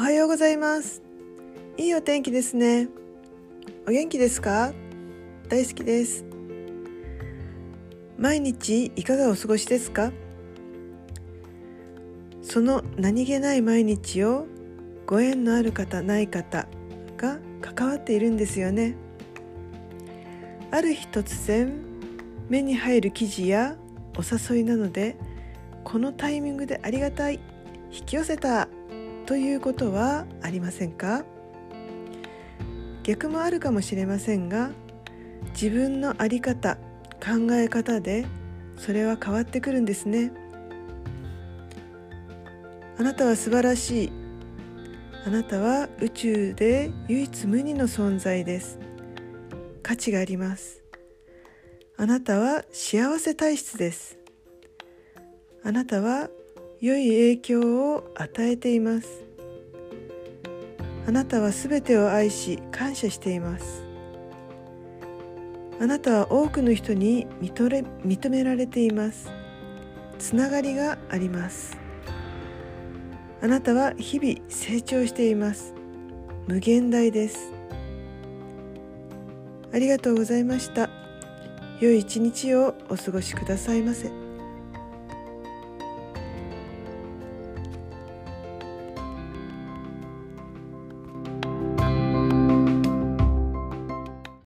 [0.00, 1.02] おはようございます。
[1.76, 2.88] いいお天気ですね。
[3.86, 4.72] お元気ですか？
[5.50, 6.24] 大好きです。
[8.16, 10.10] 毎日いかがお過ごしですか？
[12.40, 14.46] その何気ない毎日を
[15.04, 16.66] ご縁のある方ない方
[17.18, 18.96] が関わっているんですよね。
[20.70, 21.74] ある日突然
[22.48, 23.76] 目に入る記事や
[24.16, 25.18] お誘いなので
[25.84, 27.38] このタイミングでありがたい。
[27.92, 28.66] 引き寄せた。
[29.30, 31.24] ということはありませんか？
[33.04, 34.72] 逆もあるかもしれませんが
[35.52, 36.78] 自分の在り方
[37.22, 38.26] 考え方で
[38.76, 40.32] それは変わってくるんですね。
[42.98, 44.12] あなたは素晴らしい。
[45.24, 48.80] あなたは宇宙で唯一無二の存在です。
[49.84, 50.82] 価値があります。
[51.96, 54.18] あなたは幸せ体質です。
[55.62, 56.30] あなたは
[56.80, 59.22] 良い影響を与えています。
[61.06, 63.84] あなたはすべてを愛し感謝しています。
[65.78, 69.30] あなたは多くの人に認められています。
[70.18, 71.76] つながりがあります。
[73.42, 75.74] あなたは日々成長しています。
[76.48, 77.52] 無限大です。
[79.70, 80.88] ありがとうございました。
[81.78, 84.29] 良い一日をお過ごしくださいませ。